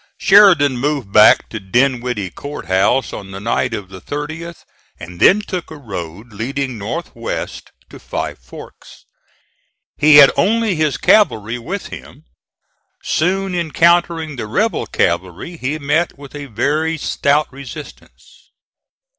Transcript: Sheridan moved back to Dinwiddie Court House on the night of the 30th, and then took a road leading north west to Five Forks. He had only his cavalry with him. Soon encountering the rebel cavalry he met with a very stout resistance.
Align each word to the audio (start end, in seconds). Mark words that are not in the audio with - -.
Sheridan 0.19 0.77
moved 0.77 1.11
back 1.11 1.47
to 1.49 1.59
Dinwiddie 1.59 2.31
Court 2.31 2.65
House 2.65 3.13
on 3.13 3.29
the 3.29 3.39
night 3.39 3.75
of 3.75 3.89
the 3.89 4.01
30th, 4.01 4.63
and 4.99 5.19
then 5.19 5.41
took 5.41 5.69
a 5.69 5.77
road 5.77 6.33
leading 6.33 6.79
north 6.79 7.15
west 7.15 7.69
to 7.91 7.99
Five 7.99 8.39
Forks. 8.39 9.05
He 9.99 10.15
had 10.15 10.31
only 10.35 10.73
his 10.73 10.97
cavalry 10.97 11.59
with 11.59 11.89
him. 11.89 12.23
Soon 13.03 13.53
encountering 13.53 14.37
the 14.37 14.47
rebel 14.47 14.87
cavalry 14.87 15.55
he 15.55 15.77
met 15.77 16.17
with 16.17 16.33
a 16.33 16.47
very 16.47 16.97
stout 16.97 17.45
resistance. 17.53 18.49